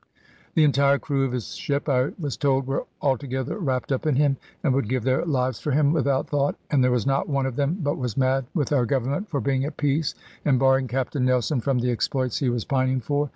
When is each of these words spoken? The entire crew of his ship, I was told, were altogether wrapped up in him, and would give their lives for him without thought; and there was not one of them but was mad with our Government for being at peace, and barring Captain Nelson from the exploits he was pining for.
The 0.55 0.63
entire 0.63 0.97
crew 0.97 1.25
of 1.25 1.31
his 1.31 1.53
ship, 1.53 1.87
I 1.87 2.13
was 2.17 2.35
told, 2.35 2.65
were 2.65 2.87
altogether 3.03 3.59
wrapped 3.59 3.91
up 3.91 4.07
in 4.07 4.15
him, 4.15 4.37
and 4.63 4.73
would 4.73 4.89
give 4.89 5.03
their 5.03 5.23
lives 5.23 5.59
for 5.59 5.69
him 5.73 5.93
without 5.93 6.27
thought; 6.27 6.55
and 6.71 6.83
there 6.83 6.89
was 6.89 7.05
not 7.05 7.29
one 7.29 7.45
of 7.45 7.55
them 7.55 7.77
but 7.83 7.99
was 7.99 8.17
mad 8.17 8.47
with 8.55 8.71
our 8.73 8.87
Government 8.87 9.29
for 9.29 9.39
being 9.39 9.63
at 9.63 9.77
peace, 9.77 10.15
and 10.43 10.57
barring 10.57 10.87
Captain 10.87 11.23
Nelson 11.25 11.61
from 11.61 11.77
the 11.77 11.91
exploits 11.91 12.39
he 12.39 12.49
was 12.49 12.65
pining 12.65 12.99
for. 12.99 13.29